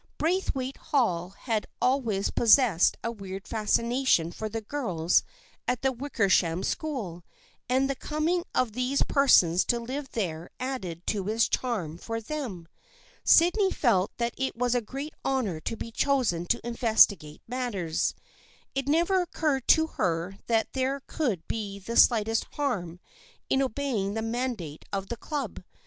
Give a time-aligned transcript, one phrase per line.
[0.17, 5.21] Braithwaite Hall had al ways possessed a weird fascination for the girls
[5.67, 7.23] at the Wickersham School
[7.69, 12.67] and the coming of these persons to live there added to its charm for them.
[13.23, 18.15] Sydney felt that it was a great honor to be chosen to investigate matters.
[18.73, 22.99] It never occurred to her that there could be the slightest harm
[23.51, 25.61] in obeying the mandate of the Club.